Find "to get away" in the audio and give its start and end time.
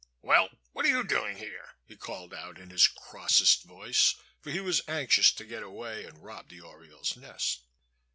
5.33-6.05